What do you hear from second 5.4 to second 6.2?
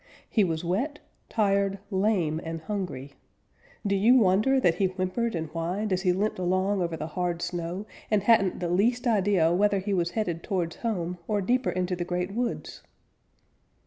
whined as he